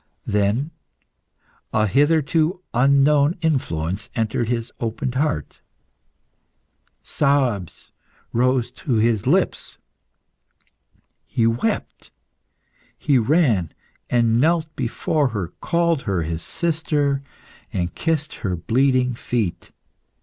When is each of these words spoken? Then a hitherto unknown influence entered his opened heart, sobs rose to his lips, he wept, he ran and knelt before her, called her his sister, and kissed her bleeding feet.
Then 0.25 0.71
a 1.71 1.85
hitherto 1.85 2.63
unknown 2.73 3.37
influence 3.43 4.09
entered 4.15 4.49
his 4.49 4.71
opened 4.79 5.13
heart, 5.13 5.59
sobs 7.03 7.91
rose 8.33 8.71
to 8.71 8.93
his 8.95 9.27
lips, 9.27 9.77
he 11.27 11.45
wept, 11.45 12.09
he 12.97 13.19
ran 13.19 13.73
and 14.09 14.41
knelt 14.41 14.75
before 14.75 15.27
her, 15.27 15.49
called 15.61 16.01
her 16.01 16.23
his 16.23 16.41
sister, 16.41 17.21
and 17.71 17.93
kissed 17.93 18.37
her 18.37 18.55
bleeding 18.55 19.13
feet. 19.13 19.69